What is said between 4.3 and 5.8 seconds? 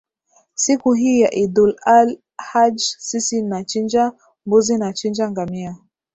mbuzi nachinja ngamia